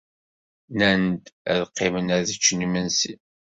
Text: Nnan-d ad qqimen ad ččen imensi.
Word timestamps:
Nnan-d 0.71 1.23
ad 1.51 1.61
qqimen 1.71 2.07
ad 2.15 2.27
ččen 2.37 2.65
imensi. 2.65 3.13